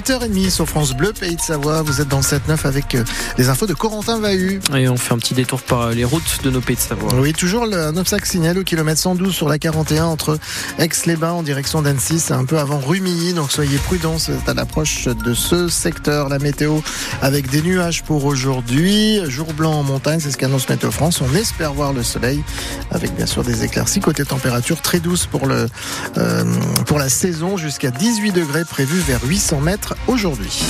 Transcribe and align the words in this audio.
8h30 0.00 0.48
sur 0.48 0.66
France 0.66 0.94
Bleu, 0.94 1.12
Pays 1.12 1.36
de 1.36 1.40
Savoie. 1.42 1.82
Vous 1.82 2.00
êtes 2.00 2.08
dans 2.08 2.18
le 2.18 2.22
7-9 2.22 2.64
avec 2.64 2.94
euh, 2.94 3.04
les 3.36 3.50
infos 3.50 3.66
de 3.66 3.74
Corentin 3.74 4.18
Vahu. 4.18 4.58
Et 4.74 4.88
on 4.88 4.96
fait 4.96 5.12
un 5.12 5.18
petit 5.18 5.34
détour 5.34 5.60
par 5.60 5.90
les 5.90 6.06
routes 6.06 6.42
de 6.42 6.48
nos 6.48 6.62
Pays 6.62 6.76
de 6.76 6.80
Savoie. 6.80 7.12
Oui, 7.16 7.34
toujours 7.34 7.64
un 7.64 7.94
obstacle 7.98 8.26
signalé 8.26 8.60
au 8.60 8.64
kilomètre 8.64 8.98
112 8.98 9.34
sur 9.34 9.46
la 9.46 9.58
41 9.58 10.06
entre 10.06 10.38
Aix-les-Bains 10.78 11.32
en 11.32 11.42
direction 11.42 11.82
d'Annecy. 11.82 12.18
C'est 12.18 12.32
un 12.32 12.46
peu 12.46 12.58
avant 12.58 12.78
Rumilly, 12.78 13.34
donc 13.34 13.52
soyez 13.52 13.76
prudents. 13.76 14.18
C'est 14.18 14.48
à 14.48 14.54
l'approche 14.54 15.04
de 15.04 15.34
ce 15.34 15.68
secteur. 15.68 16.30
La 16.30 16.38
météo 16.38 16.78
avec 17.20 17.50
des 17.50 17.60
nuages 17.60 18.02
pour 18.02 18.24
aujourd'hui. 18.24 19.20
Jour 19.28 19.52
blanc 19.52 19.74
en 19.74 19.82
montagne, 19.82 20.20
c'est 20.20 20.30
ce 20.30 20.38
qu'annonce 20.38 20.66
Météo 20.70 20.90
France. 20.90 21.20
On 21.20 21.34
espère 21.34 21.74
voir 21.74 21.92
le 21.92 22.02
soleil 22.02 22.42
avec 22.90 23.14
bien 23.14 23.26
sûr 23.26 23.44
des 23.44 23.64
éclaircies. 23.64 24.00
Côté 24.00 24.24
température 24.24 24.80
très 24.80 25.00
douce 25.00 25.26
pour, 25.26 25.46
le, 25.46 25.68
euh, 26.16 26.44
pour 26.86 26.98
la 26.98 27.10
saison 27.10 27.58
jusqu'à 27.58 27.90
18 27.90 28.32
degrés 28.32 28.64
prévu 28.64 28.98
vers 29.00 29.22
800 29.22 29.60
mètres 29.60 29.89
aujourd'hui. 30.06 30.62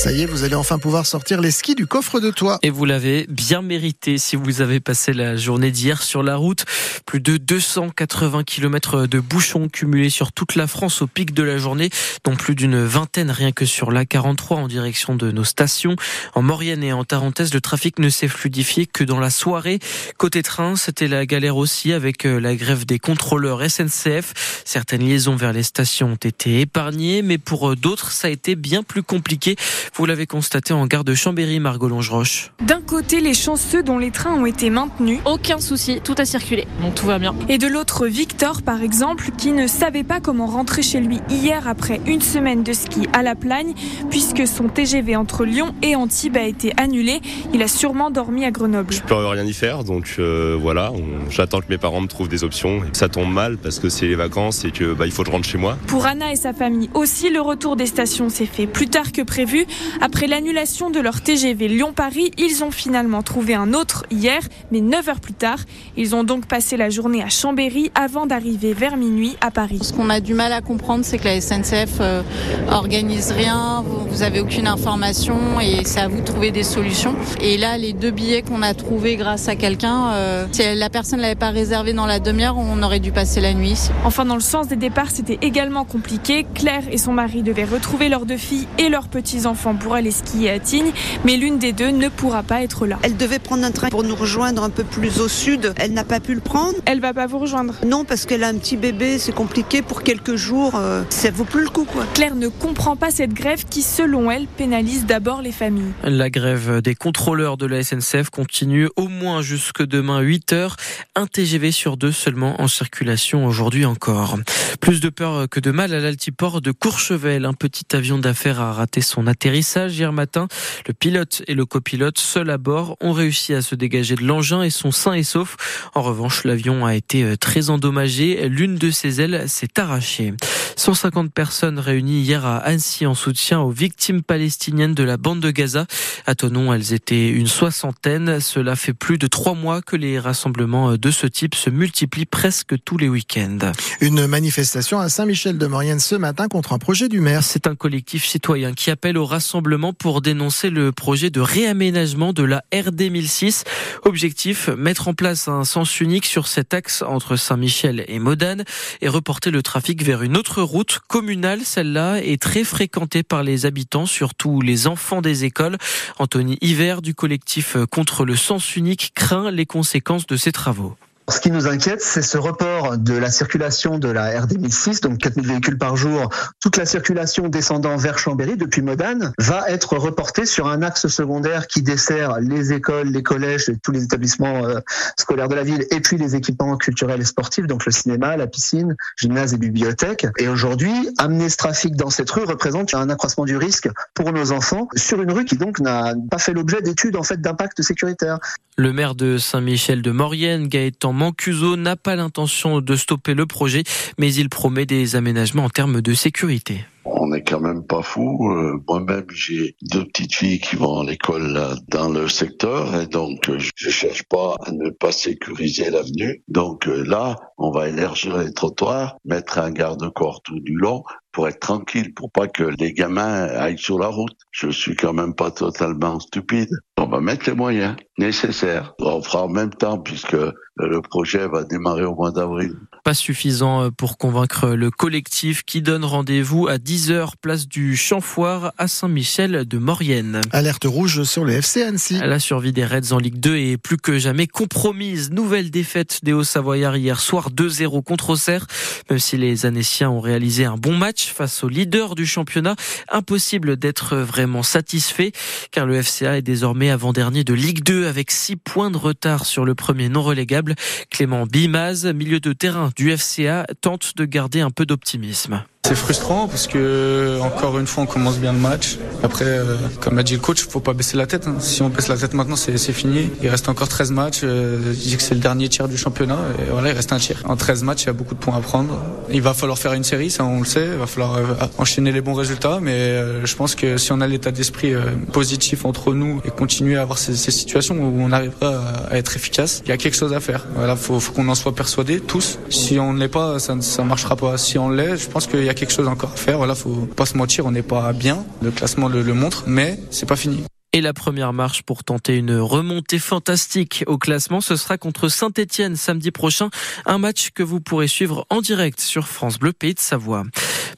Ça 0.00 0.12
y 0.12 0.22
est, 0.22 0.26
vous 0.26 0.44
allez 0.44 0.54
enfin 0.54 0.78
pouvoir 0.78 1.04
sortir 1.04 1.42
les 1.42 1.50
skis 1.50 1.74
du 1.74 1.86
coffre 1.86 2.20
de 2.20 2.30
toit. 2.30 2.58
Et 2.62 2.70
vous 2.70 2.86
l'avez 2.86 3.26
bien 3.28 3.60
mérité 3.60 4.16
si 4.16 4.34
vous 4.34 4.62
avez 4.62 4.80
passé 4.80 5.12
la 5.12 5.36
journée 5.36 5.70
d'hier 5.70 6.02
sur 6.02 6.22
la 6.22 6.36
route. 6.36 6.64
Plus 7.04 7.20
de 7.20 7.36
280 7.36 8.44
km 8.44 9.06
de 9.06 9.20
bouchons 9.20 9.68
cumulés 9.68 10.08
sur 10.08 10.32
toute 10.32 10.54
la 10.54 10.66
France 10.66 11.02
au 11.02 11.06
pic 11.06 11.34
de 11.34 11.42
la 11.42 11.58
journée, 11.58 11.90
dont 12.24 12.34
plus 12.34 12.54
d'une 12.54 12.82
vingtaine 12.82 13.30
rien 13.30 13.52
que 13.52 13.66
sur 13.66 13.92
la 13.92 14.06
43 14.06 14.56
en 14.56 14.68
direction 14.68 15.16
de 15.16 15.30
nos 15.32 15.44
stations. 15.44 15.96
En 16.34 16.40
Maurienne 16.40 16.82
et 16.82 16.94
en 16.94 17.04
Tarentaise, 17.04 17.52
le 17.52 17.60
trafic 17.60 17.98
ne 17.98 18.08
s'est 18.08 18.28
fluidifié 18.28 18.86
que 18.86 19.04
dans 19.04 19.20
la 19.20 19.28
soirée. 19.28 19.80
Côté 20.16 20.42
train, 20.42 20.76
c'était 20.76 21.08
la 21.08 21.26
galère 21.26 21.58
aussi 21.58 21.92
avec 21.92 22.24
euh, 22.24 22.40
la 22.40 22.56
grève 22.56 22.86
des 22.86 22.98
contrôleurs 22.98 23.60
SNCF. 23.70 24.62
Certaines 24.64 25.06
liaisons 25.06 25.36
vers 25.36 25.52
les 25.52 25.62
stations 25.62 26.12
ont 26.12 26.14
été 26.14 26.62
épargnées, 26.62 27.20
mais 27.20 27.36
pour 27.36 27.72
euh, 27.72 27.76
d'autres, 27.76 28.12
ça 28.12 28.28
a 28.28 28.30
été 28.30 28.54
bien 28.54 28.82
plus 28.82 29.02
compliqué. 29.02 29.56
Vous 29.94 30.06
l'avez 30.06 30.26
constaté 30.26 30.72
en 30.72 30.86
gare 30.86 31.04
de 31.04 31.14
Chambéry, 31.14 31.60
Margot 31.60 31.88
Longeroche. 31.88 32.52
D'un 32.60 32.80
côté, 32.80 33.20
les 33.20 33.34
chanceux 33.34 33.82
dont 33.82 33.98
les 33.98 34.10
trains 34.10 34.34
ont 34.34 34.46
été 34.46 34.70
maintenus. 34.70 35.18
Aucun 35.24 35.58
souci, 35.58 36.00
tout 36.02 36.14
a 36.18 36.24
circulé, 36.24 36.66
donc 36.80 36.94
tout 36.94 37.06
va 37.06 37.18
bien. 37.18 37.34
Et 37.48 37.58
de 37.58 37.66
l'autre, 37.66 38.06
Victor, 38.06 38.62
par 38.62 38.82
exemple, 38.82 39.30
qui 39.36 39.52
ne 39.52 39.66
savait 39.66 40.04
pas 40.04 40.20
comment 40.20 40.46
rentrer 40.46 40.82
chez 40.82 41.00
lui 41.00 41.18
hier 41.28 41.66
après 41.68 42.00
une 42.06 42.20
semaine 42.20 42.62
de 42.62 42.72
ski 42.72 43.08
à 43.12 43.22
la 43.22 43.34
Plagne, 43.34 43.74
puisque 44.10 44.46
son 44.46 44.68
TGV 44.68 45.16
entre 45.16 45.44
Lyon 45.44 45.74
et 45.82 45.96
Antibes 45.96 46.36
a 46.36 46.44
été 46.44 46.72
annulé. 46.76 47.20
Il 47.52 47.62
a 47.62 47.68
sûrement 47.68 48.10
dormi 48.10 48.44
à 48.44 48.50
Grenoble. 48.50 48.92
Je 48.92 49.02
peux 49.02 49.14
rien 49.14 49.44
y 49.44 49.52
faire, 49.52 49.84
donc 49.84 50.16
euh, 50.18 50.56
voilà, 50.60 50.92
j'attends 51.30 51.60
que 51.60 51.68
mes 51.68 51.78
parents 51.78 52.00
me 52.00 52.08
trouvent 52.08 52.28
des 52.28 52.44
options. 52.44 52.82
Ça 52.92 53.08
tombe 53.08 53.32
mal 53.32 53.58
parce 53.58 53.78
que 53.78 53.88
c'est 53.88 54.06
les 54.06 54.14
vacances 54.14 54.64
et 54.64 54.70
que 54.70 54.94
bah, 54.94 55.06
il 55.06 55.12
faut 55.12 55.22
que 55.22 55.28
je 55.28 55.32
rentre 55.32 55.48
chez 55.48 55.58
moi. 55.58 55.76
Pour 55.88 56.06
Anna 56.06 56.32
et 56.32 56.36
sa 56.36 56.52
famille 56.52 56.90
aussi, 56.94 57.30
le 57.30 57.40
retour 57.40 57.76
des 57.76 57.86
stations 57.86 58.28
s'est 58.28 58.46
fait 58.46 58.66
plus 58.66 58.88
tard 58.88 59.12
que 59.12 59.22
prévu. 59.22 59.66
Après 60.00 60.26
l'annulation 60.26 60.90
de 60.90 61.00
leur 61.00 61.20
TGV 61.20 61.68
Lyon-Paris, 61.68 62.30
ils 62.38 62.64
ont 62.64 62.70
finalement 62.70 63.22
trouvé 63.22 63.54
un 63.54 63.74
autre 63.74 64.04
hier, 64.10 64.40
mais 64.70 64.80
9 64.80 65.08
heures 65.08 65.20
plus 65.20 65.34
tard. 65.34 65.58
Ils 65.96 66.14
ont 66.14 66.24
donc 66.24 66.46
passé 66.46 66.76
la 66.76 66.90
journée 66.90 67.22
à 67.22 67.28
Chambéry 67.28 67.90
avant 67.94 68.26
d'arriver 68.26 68.72
vers 68.72 68.96
minuit 68.96 69.36
à 69.40 69.50
Paris. 69.50 69.80
Ce 69.82 69.92
qu'on 69.92 70.10
a 70.10 70.20
du 70.20 70.34
mal 70.34 70.52
à 70.52 70.60
comprendre, 70.60 71.04
c'est 71.04 71.18
que 71.18 71.24
la 71.24 71.40
SNCF 71.40 71.98
euh, 72.00 72.22
organise 72.70 73.32
rien, 73.32 73.84
vous 74.10 74.22
avez 74.22 74.40
aucune 74.40 74.66
information 74.66 75.60
et 75.60 75.84
c'est 75.84 76.00
à 76.00 76.08
vous 76.08 76.20
de 76.20 76.24
trouver 76.24 76.50
des 76.50 76.62
solutions. 76.62 77.14
Et 77.40 77.56
là, 77.56 77.78
les 77.78 77.92
deux 77.92 78.10
billets 78.10 78.42
qu'on 78.42 78.62
a 78.62 78.74
trouvés 78.74 79.16
grâce 79.16 79.48
à 79.48 79.56
quelqu'un, 79.56 80.12
euh, 80.12 80.46
si 80.52 80.62
la 80.74 80.90
personne 80.90 81.18
ne 81.18 81.22
l'avait 81.22 81.34
pas 81.34 81.50
réservé 81.50 81.92
dans 81.92 82.06
la 82.06 82.20
demi-heure, 82.20 82.56
on 82.58 82.82
aurait 82.82 83.00
dû 83.00 83.12
passer 83.12 83.40
la 83.40 83.54
nuit 83.54 83.70
ici. 83.70 83.90
Enfin, 84.04 84.24
dans 84.24 84.34
le 84.34 84.40
sens 84.40 84.68
des 84.68 84.76
départs, 84.76 85.10
c'était 85.10 85.38
également 85.42 85.84
compliqué. 85.84 86.46
Claire 86.54 86.82
et 86.90 86.98
son 86.98 87.12
mari 87.12 87.42
devaient 87.42 87.64
retrouver 87.64 88.08
leurs 88.08 88.26
deux 88.26 88.36
filles 88.36 88.66
et 88.78 88.88
leurs 88.88 89.08
petits-enfants 89.08 89.69
pour 89.74 89.94
aller 89.94 90.10
skier 90.10 90.50
à 90.50 90.58
Tignes, 90.58 90.92
mais 91.24 91.36
l'une 91.36 91.58
des 91.58 91.72
deux 91.72 91.90
ne 91.90 92.08
pourra 92.08 92.42
pas 92.42 92.62
être 92.62 92.86
là. 92.86 92.98
Elle 93.02 93.16
devait 93.16 93.38
prendre 93.38 93.64
un 93.64 93.70
train 93.70 93.88
pour 93.88 94.02
nous 94.02 94.14
rejoindre 94.14 94.62
un 94.62 94.70
peu 94.70 94.84
plus 94.84 95.20
au 95.20 95.28
sud. 95.28 95.72
Elle 95.76 95.92
n'a 95.92 96.04
pas 96.04 96.20
pu 96.20 96.34
le 96.34 96.40
prendre. 96.40 96.74
Elle 96.86 97.00
va 97.00 97.12
pas 97.12 97.26
vous 97.26 97.38
rejoindre 97.38 97.74
Non, 97.86 98.04
parce 98.04 98.26
qu'elle 98.26 98.44
a 98.44 98.48
un 98.48 98.54
petit 98.54 98.76
bébé, 98.76 99.18
c'est 99.18 99.34
compliqué 99.34 99.82
pour 99.82 100.02
quelques 100.02 100.36
jours. 100.36 100.74
Euh, 100.76 101.02
ça 101.10 101.30
vaut 101.30 101.44
plus 101.44 101.62
le 101.62 101.68
coup, 101.68 101.84
quoi. 101.84 102.04
Claire 102.14 102.34
ne 102.34 102.48
comprend 102.48 102.96
pas 102.96 103.10
cette 103.10 103.32
grève 103.32 103.64
qui, 103.68 103.82
selon 103.82 104.30
elle, 104.30 104.46
pénalise 104.46 105.06
d'abord 105.06 105.42
les 105.42 105.52
familles. 105.52 105.92
La 106.02 106.30
grève 106.30 106.80
des 106.82 106.94
contrôleurs 106.94 107.56
de 107.56 107.66
la 107.66 107.82
SNCF 107.82 108.30
continue 108.30 108.88
au 108.96 109.08
moins 109.08 109.42
jusque 109.42 109.84
demain 109.84 110.20
8 110.20 110.52
heures. 110.52 110.76
Un 111.14 111.26
TGV 111.26 111.72
sur 111.72 111.96
deux 111.96 112.12
seulement 112.12 112.60
en 112.60 112.68
circulation 112.68 113.46
aujourd'hui 113.46 113.84
encore. 113.84 114.38
Plus 114.80 115.00
de 115.00 115.08
peur 115.08 115.48
que 115.48 115.60
de 115.60 115.70
mal 115.70 115.94
à 115.94 116.00
l'altiport 116.00 116.60
de 116.60 116.72
Courchevel. 116.72 117.44
Un 117.44 117.54
petit 117.54 117.84
avion 117.94 118.18
d'affaires 118.18 118.60
a 118.60 118.72
raté 118.72 119.00
son 119.00 119.26
atterrissage 119.26 119.59
hier 119.62 120.12
matin. 120.12 120.48
Le 120.86 120.94
pilote 120.94 121.42
et 121.46 121.54
le 121.54 121.66
copilote, 121.66 122.18
seuls 122.18 122.50
à 122.50 122.58
bord, 122.58 122.96
ont 123.00 123.12
réussi 123.12 123.54
à 123.54 123.62
se 123.62 123.74
dégager 123.74 124.14
de 124.14 124.24
l'engin 124.24 124.62
et 124.62 124.70
sont 124.70 124.90
sains 124.90 125.14
et 125.14 125.22
saufs. 125.22 125.56
En 125.94 126.02
revanche, 126.02 126.44
l'avion 126.44 126.84
a 126.86 126.94
été 126.94 127.22
euh, 127.22 127.36
très 127.36 127.70
endommagé. 127.70 128.48
L'une 128.48 128.76
de 128.76 128.90
ses 128.90 129.20
ailes 129.20 129.48
s'est 129.48 129.78
arrachée. 129.78 130.34
150 130.80 131.30
personnes 131.30 131.78
réunies 131.78 132.22
hier 132.22 132.46
à 132.46 132.56
Annecy 132.56 133.04
en 133.04 133.14
soutien 133.14 133.60
aux 133.60 133.70
victimes 133.70 134.22
palestiniennes 134.22 134.94
de 134.94 135.02
la 135.02 135.18
bande 135.18 135.40
de 135.40 135.50
Gaza. 135.50 135.84
À 136.26 136.34
Tonon, 136.34 136.72
elles 136.72 136.94
étaient 136.94 137.28
une 137.28 137.48
soixantaine. 137.48 138.40
Cela 138.40 138.76
fait 138.76 138.94
plus 138.94 139.18
de 139.18 139.26
trois 139.26 139.52
mois 139.52 139.82
que 139.82 139.94
les 139.94 140.18
rassemblements 140.18 140.96
de 140.96 141.10
ce 141.10 141.26
type 141.26 141.54
se 141.54 141.68
multiplient 141.68 142.24
presque 142.24 142.82
tous 142.82 142.96
les 142.96 143.10
week-ends. 143.10 143.72
Une 144.00 144.26
manifestation 144.26 144.98
à 144.98 145.10
Saint-Michel-de-Maurienne 145.10 146.00
ce 146.00 146.14
matin 146.14 146.48
contre 146.48 146.72
un 146.72 146.78
projet 146.78 147.10
du 147.10 147.20
maire. 147.20 147.44
C'est 147.44 147.66
un 147.66 147.74
collectif 147.74 148.24
citoyen 148.24 148.72
qui 148.72 148.90
appelle 148.90 149.18
au 149.18 149.26
rassemblement 149.26 149.92
pour 149.92 150.22
dénoncer 150.22 150.70
le 150.70 150.92
projet 150.92 151.28
de 151.28 151.42
réaménagement 151.42 152.32
de 152.32 152.42
la 152.42 152.64
RD 152.72 153.10
1006. 153.10 153.64
Objectif, 154.04 154.68
mettre 154.68 155.08
en 155.08 155.12
place 155.12 155.46
un 155.46 155.64
sens 155.64 156.00
unique 156.00 156.24
sur 156.24 156.48
cet 156.48 156.72
axe 156.72 157.02
entre 157.02 157.36
Saint-Michel 157.36 158.02
et 158.08 158.18
Modane 158.18 158.64
et 159.02 159.08
reporter 159.08 159.50
le 159.50 159.62
trafic 159.62 160.02
vers 160.02 160.22
une 160.22 160.38
autre 160.38 160.69
route 160.70 161.00
communale. 161.08 161.62
Celle-là 161.64 162.22
est 162.22 162.40
très 162.40 162.62
fréquentée 162.62 163.22
par 163.22 163.42
les 163.42 163.66
habitants, 163.66 164.06
surtout 164.06 164.60
les 164.60 164.86
enfants 164.86 165.20
des 165.20 165.44
écoles. 165.44 165.76
Anthony 166.18 166.58
Hiver 166.60 167.02
du 167.02 167.14
collectif 167.14 167.76
contre 167.90 168.24
le 168.24 168.36
sens 168.36 168.76
unique 168.76 169.12
craint 169.14 169.50
les 169.50 169.66
conséquences 169.66 170.26
de 170.26 170.36
ces 170.36 170.52
travaux. 170.52 170.96
Ce 171.28 171.38
qui 171.38 171.52
nous 171.52 171.68
inquiète, 171.68 172.02
c'est 172.02 172.22
ce 172.22 172.38
report 172.38 172.98
de 172.98 173.14
la 173.14 173.30
circulation 173.30 173.98
de 173.98 174.08
la 174.08 174.40
RD 174.40 174.58
1006, 174.58 175.00
donc 175.00 175.18
4000 175.18 175.46
véhicules 175.46 175.78
par 175.78 175.96
jour. 175.96 176.28
Toute 176.60 176.76
la 176.76 176.84
circulation 176.84 177.48
descendant 177.48 177.96
vers 177.96 178.18
Chambéry 178.18 178.56
depuis 178.56 178.82
Modane 178.82 179.32
va 179.38 179.70
être 179.70 179.96
reportée 179.96 180.44
sur 180.44 180.66
un 180.66 180.82
axe 180.82 181.06
secondaire 181.06 181.68
qui 181.68 181.82
dessert 181.82 182.40
les 182.40 182.72
écoles, 182.72 183.08
les 183.08 183.22
collèges 183.22 183.70
tous 183.82 183.92
les 183.92 184.02
établissements 184.02 184.64
euh, 184.64 184.80
scolaires 185.18 185.48
de 185.48 185.54
la 185.54 185.62
ville 185.62 185.86
et 185.92 186.00
puis 186.00 186.16
les 186.16 186.34
équipements 186.34 186.76
culturels 186.76 187.20
et 187.20 187.24
sportifs, 187.24 187.66
donc 187.66 187.86
le 187.86 187.92
cinéma, 187.92 188.36
la 188.36 188.48
piscine, 188.48 188.96
gymnase 189.16 189.54
et 189.54 189.58
bibliothèque. 189.58 190.26
Et 190.38 190.48
aujourd'hui, 190.48 190.92
amener 191.18 191.48
ce 191.48 191.56
trafic 191.56 191.94
dans 191.94 192.10
cette 192.10 192.30
rue 192.30 192.44
représente 192.44 192.92
un 192.94 193.08
accroissement 193.08 193.44
du 193.44 193.56
risque 193.56 193.88
pour 194.14 194.32
nos 194.32 194.50
enfants 194.50 194.88
sur 194.96 195.22
une 195.22 195.30
rue 195.30 195.44
qui 195.44 195.56
donc 195.56 195.78
n'a 195.78 196.14
pas 196.28 196.38
fait 196.38 196.52
l'objet 196.52 196.82
d'études 196.82 197.16
en 197.16 197.22
fait 197.22 197.40
d'impact 197.40 197.82
sécuritaire. 197.82 198.38
Le 198.76 198.92
maire 198.92 199.14
de 199.14 199.38
Saint-Michel 199.38 200.02
de 200.02 200.10
Maurienne, 200.10 200.66
Gaëtan 200.66 201.12
Mancuso, 201.20 201.76
n'a 201.76 201.96
pas 201.96 202.16
l'intention 202.16 202.80
de 202.80 202.96
stopper 202.96 203.34
le 203.34 203.44
projet, 203.44 203.82
mais 204.18 204.32
il 204.32 204.48
promet 204.48 204.86
des 204.86 205.16
aménagements 205.16 205.66
en 205.66 205.68
termes 205.68 206.00
de 206.00 206.14
sécurité. 206.14 206.86
On 207.04 207.28
n'est 207.28 207.42
quand 207.42 207.60
même 207.60 207.84
pas 207.86 208.02
fou. 208.02 208.50
Euh, 208.50 208.78
moi-même, 208.86 209.26
j'ai 209.30 209.74
deux 209.82 210.04
petites 210.04 210.34
filles 210.34 210.60
qui 210.60 210.76
vont 210.76 211.00
à 211.00 211.04
l'école 211.04 211.58
dans 211.88 212.10
le 212.10 212.28
secteur 212.28 212.94
et 213.00 213.06
donc 213.06 213.48
euh, 213.48 213.58
je 213.58 213.90
cherche 213.90 214.22
pas 214.24 214.54
à 214.66 214.70
ne 214.70 214.90
pas 214.90 215.12
sécuriser 215.12 215.90
l'avenue. 215.90 216.42
Donc 216.48 216.86
euh, 216.86 217.02
là, 217.04 217.36
on 217.56 217.70
va 217.70 217.88
élargir 217.88 218.36
les 218.38 218.52
trottoirs, 218.52 219.16
mettre 219.24 219.58
un 219.58 219.70
garde-corps 219.70 220.42
tout 220.42 220.60
du 220.60 220.74
long 220.74 221.02
pour 221.32 221.48
être 221.48 221.60
tranquille, 221.60 222.12
pour 222.12 222.30
pas 222.30 222.48
que 222.48 222.64
les 222.64 222.92
gamins 222.92 223.44
aillent 223.44 223.78
sur 223.78 223.98
la 223.98 224.08
route. 224.08 224.36
Je 224.50 224.68
suis 224.68 224.96
quand 224.96 225.12
même 225.12 225.34
pas 225.34 225.50
totalement 225.50 226.20
stupide. 226.20 226.70
On 226.98 227.06
va 227.06 227.20
mettre 227.20 227.48
les 227.48 227.56
moyens 227.56 227.96
nécessaires. 228.18 228.94
On 228.98 229.22
fera 229.22 229.44
en 229.44 229.48
même 229.48 229.70
temps 229.70 229.98
puisque 229.98 230.36
le 230.76 231.00
projet 231.00 231.46
va 231.48 231.64
démarrer 231.64 232.04
au 232.04 232.14
mois 232.14 232.32
d'avril. 232.32 232.74
Pas 233.04 233.14
suffisant 233.14 233.90
pour 233.90 234.18
convaincre 234.18 234.68
le 234.70 234.90
collectif 234.90 235.62
qui 235.64 235.80
donne 235.80 236.04
rendez-vous 236.04 236.68
à 236.68 236.76
10h 236.76 237.32
place 237.40 237.66
du 237.66 237.96
Chamfoire 237.96 238.72
à 238.76 238.88
Saint-Michel 238.88 239.64
de 239.66 239.78
Maurienne. 239.78 240.40
Alerte 240.52 240.84
rouge 240.84 241.22
sur 241.24 241.44
le 241.44 241.54
FC 241.54 241.82
Annecy. 241.82 242.18
La 242.18 242.38
survie 242.38 242.72
des 242.72 242.84
Reds 242.84 243.12
en 243.12 243.18
Ligue 243.18 243.40
2 243.40 243.56
est 243.56 243.76
plus 243.78 243.96
que 243.96 244.18
jamais 244.18 244.46
compromise. 244.46 245.30
Nouvelle 245.30 245.70
défaite 245.70 246.20
des 246.22 246.32
Hauts-Savoyards 246.32 246.96
hier 246.96 247.20
soir 247.20 247.50
2-0 247.50 248.02
contre 248.02 248.30
Auxerre. 248.30 248.66
Même 249.08 249.18
si 249.18 249.36
les 249.36 249.66
Annéciens 249.66 250.10
ont 250.10 250.20
réalisé 250.20 250.64
un 250.64 250.76
bon 250.76 250.96
match 250.96 251.32
face 251.32 251.64
au 251.64 251.68
leader 251.68 252.14
du 252.14 252.26
championnat, 252.26 252.76
impossible 253.10 253.76
d'être 253.76 254.16
vraiment 254.16 254.62
satisfait 254.62 255.32
car 255.70 255.86
le 255.86 256.02
FCA 256.02 256.38
est 256.38 256.42
désormais 256.42 256.90
avant-dernier 256.90 257.44
de 257.44 257.54
Ligue 257.54 257.82
2 257.82 258.06
avec 258.06 258.30
6 258.30 258.56
points 258.56 258.90
de 258.90 258.96
retard 258.96 259.46
sur 259.46 259.64
le 259.64 259.74
premier 259.74 260.08
non 260.08 260.22
relégable. 260.22 260.74
Clément 261.10 261.46
Bimaz, 261.46 262.06
milieu 262.06 262.40
de 262.40 262.52
terrain 262.52 262.89
du 262.94 263.16
FCA, 263.16 263.66
tente 263.80 264.16
de 264.16 264.24
garder 264.24 264.60
un 264.60 264.70
peu 264.70 264.86
d'optimisme. 264.86 265.64
C'est 265.82 265.96
frustrant 265.96 266.46
parce 266.46 266.66
que 266.68 267.40
encore 267.40 267.78
une 267.78 267.86
fois 267.86 268.04
on 268.04 268.06
commence 268.06 268.38
bien 268.38 268.52
le 268.52 268.58
match. 268.58 268.98
Après, 269.24 269.46
euh, 269.46 269.76
comme 270.00 270.18
a 270.18 270.22
dit 270.22 270.34
le 270.34 270.38
coach, 270.38 270.62
faut 270.62 270.78
pas 270.78 270.92
baisser 270.92 271.16
la 271.16 271.26
tête. 271.26 271.48
Hein. 271.48 271.56
Si 271.58 271.82
on 271.82 271.88
baisse 271.88 272.08
la 272.08 272.16
tête 272.16 272.32
maintenant, 272.32 272.54
c'est 272.54 272.76
fini. 272.92 273.30
Il 273.42 273.48
reste 273.48 273.68
encore 273.68 273.88
13 273.88 274.12
matchs. 274.12 274.40
Euh, 274.44 274.78
je 274.92 274.98
dis 274.98 275.16
que 275.16 275.22
c'est 275.22 275.34
le 275.34 275.40
dernier 275.40 275.68
tiers 275.68 275.88
du 275.88 275.96
championnat 275.96 276.38
et 276.60 276.70
voilà, 276.70 276.90
il 276.90 276.94
reste 276.94 277.12
un 277.12 277.18
tiers. 277.18 277.42
En 277.44 277.56
13 277.56 277.82
matchs, 277.82 278.04
il 278.04 278.06
y 278.06 278.10
a 278.10 278.12
beaucoup 278.12 278.34
de 278.34 278.38
points 278.38 278.56
à 278.56 278.60
prendre. 278.60 279.02
Il 279.32 279.42
va 279.42 279.52
falloir 279.52 279.78
faire 279.78 279.94
une 279.94 280.04
série, 280.04 280.30
ça 280.30 280.44
on 280.44 280.60
le 280.60 280.66
sait. 280.66 280.86
Il 280.92 280.98
va 280.98 281.06
falloir 281.06 281.36
euh, 281.36 281.44
enchaîner 281.78 282.12
les 282.12 282.20
bons 282.20 282.34
résultats, 282.34 282.78
mais 282.80 283.44
je 283.44 283.56
pense 283.56 283.74
que 283.74 283.96
si 283.96 284.12
on 284.12 284.20
a 284.20 284.26
l'état 284.26 284.52
d'esprit 284.52 284.92
positif 285.32 285.84
entre 285.84 286.14
nous 286.14 286.40
et 286.44 286.50
continuer 286.50 286.98
à 286.98 287.02
avoir 287.02 287.18
ces, 287.18 287.34
ces, 287.34 287.50
situations 287.50 287.96
où 287.96 288.20
on 288.20 288.30
arrivera 288.30 288.80
à 289.10 289.16
être 289.16 289.34
efficace, 289.34 289.82
il 289.84 289.88
y 289.88 289.92
a 289.92 289.96
quelque 289.96 290.16
chose 290.16 290.34
à 290.34 290.40
faire. 290.40 290.66
Voilà, 290.76 290.94
faut, 290.94 291.18
faut 291.18 291.32
qu'on 291.32 291.48
en 291.48 291.54
soit 291.54 291.74
persuadés 291.74 292.20
tous. 292.20 292.58
Si 292.68 292.98
on 293.00 293.12
ne 293.12 293.18
l'est 293.18 293.28
pas, 293.28 293.58
ça 293.58 293.74
ne 293.74 294.02
marchera 294.04 294.36
pas. 294.36 294.56
Si 294.56 294.78
on 294.78 294.88
l'est, 294.88 295.16
je 295.16 295.28
pense 295.28 295.46
qu'il 295.46 295.69
y 295.70 295.72
a 295.72 295.74
quelque 295.74 295.92
chose 295.92 296.08
encore 296.08 296.32
à 296.32 296.36
faire. 296.36 296.58
Voilà, 296.58 296.74
faut 296.74 297.06
pas 297.16 297.26
se 297.26 297.36
mentir, 297.36 297.66
on 297.66 297.70
n'est 297.70 297.82
pas 297.82 298.12
bien. 298.12 298.44
Le 298.62 298.70
classement 298.70 299.08
le, 299.08 299.22
montre, 299.34 299.64
mais 299.66 299.98
c'est 300.10 300.26
pas 300.26 300.36
fini. 300.36 300.64
Et 300.92 301.00
la 301.00 301.12
première 301.12 301.52
marche 301.52 301.82
pour 301.82 302.02
tenter 302.02 302.36
une 302.36 302.56
remontée 302.56 303.20
fantastique 303.20 304.02
au 304.08 304.18
classement, 304.18 304.60
ce 304.60 304.74
sera 304.74 304.98
contre 304.98 305.28
Saint-Etienne 305.28 305.94
samedi 305.94 306.32
prochain. 306.32 306.70
Un 307.06 307.18
match 307.18 307.50
que 307.50 307.62
vous 307.62 307.80
pourrez 307.80 308.08
suivre 308.08 308.44
en 308.50 308.60
direct 308.60 309.00
sur 309.00 309.28
France 309.28 309.60
Bleu 309.60 309.72
Pays 309.72 309.94
de 309.94 310.00
Savoie. 310.00 310.42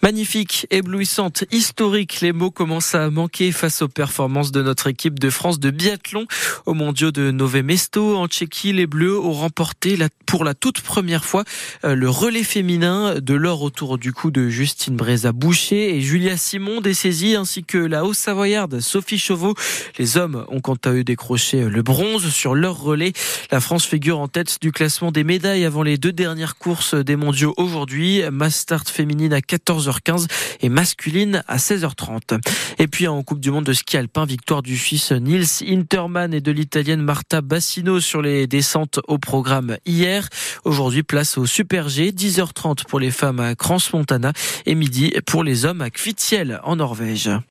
Magnifique, 0.05 0.67
éblouissante, 0.71 1.45
historique, 1.53 2.23
les 2.23 2.33
mots 2.33 2.51
commencent 2.51 2.97
à 2.97 3.09
manquer 3.09 3.53
face 3.53 3.83
aux 3.83 3.89
performances 3.89 4.51
de 4.51 4.61
notre 4.61 4.89
équipe 4.89 5.21
de 5.21 5.31
France 5.31 5.61
de 5.61 5.71
biathlon. 5.71 6.27
Au 6.67 6.75
mondiaux 6.75 7.13
de 7.13 7.31
Nové 7.31 7.63
Mesto, 7.63 8.17
en 8.17 8.27
Tchéquie, 8.27 8.73
les 8.73 8.89
Bleus 8.89 9.21
ont 9.21 9.33
remporté 9.33 9.97
pour 10.27 10.43
la 10.43 10.55
toute 10.55 10.81
première 10.81 11.25
fois 11.25 11.45
euh, 11.85 11.95
le 11.95 12.11
relais 12.11 12.43
féminin 12.43 13.21
de 13.21 13.35
l'or 13.35 13.63
autour 13.63 13.97
du 13.97 14.13
cou 14.13 14.33
de 14.33 14.49
Justine 14.49 14.97
Bréza-Boucher 14.97 15.95
et 15.95 16.01
Julia 16.01 16.37
Simon 16.37 16.81
dessaisie 16.81 17.37
ainsi 17.37 17.63
que 17.63 17.79
la 17.79 18.05
Haut-Savoyarde 18.05 18.81
Sophie 18.81 19.19
Chauveau. 19.19 19.55
Les 20.01 20.17
hommes 20.17 20.45
ont 20.49 20.61
quant 20.61 20.79
à 20.85 20.91
eux 20.91 21.05
décroché 21.05 21.61
le 21.61 21.83
bronze 21.83 22.29
sur 22.31 22.57
leur 22.57 22.81
relais. 22.81 23.13
La 23.53 23.61
France 23.61 23.85
figure 23.85 24.19
en 24.19 24.27
tête 24.27 24.59
du 24.61 24.73
classement 24.73 25.13
des 25.13 25.23
médailles 25.23 25.65
avant 25.65 25.85
les 25.85 25.97
deux 25.97 26.13
dernières 26.13 26.57
courses 26.57 26.97
des 26.97 27.15
mondiaux 27.15 27.55
aujourd'hui. 27.57 28.23
Start 28.51 28.89
féminine 28.89 29.33
à 29.33 29.41
14h15 29.99 30.27
et 30.61 30.69
masculine 30.69 31.43
à 31.49 31.57
16h30. 31.57 32.41
Et 32.79 32.87
puis 32.87 33.09
en 33.09 33.23
Coupe 33.23 33.41
du 33.41 33.51
Monde 33.51 33.65
de 33.65 33.73
ski 33.73 33.97
alpin, 33.97 34.25
victoire 34.25 34.63
du 34.63 34.77
Suisse 34.77 35.13
Nils 35.13 35.47
Interman 35.67 36.33
et 36.35 36.41
de 36.41 36.51
l'Italienne 36.51 37.03
Marta 37.03 37.41
Bassino 37.41 38.01
sur 38.01 38.23
les 38.23 38.47
descentes 38.47 39.01
au 39.09 39.19
programme 39.19 39.77
hier. 39.87 40.29
Aujourd'hui, 40.65 41.03
place 41.03 41.39
au 41.39 41.47
Super 41.47 41.89
G, 41.89 42.13
10h30 42.13 42.87
pour 42.87 43.01
les 43.01 43.11
femmes 43.11 43.41
à 43.41 43.55
Crans-Montana 43.55 44.33
et 44.67 44.75
midi 44.75 45.13
pour 45.27 45.45
les 45.45 45.65
hommes 45.65 45.81
à 45.81 45.91
Kvitiel 45.91 46.61
en 46.65 46.77
Norvège. 46.77 47.33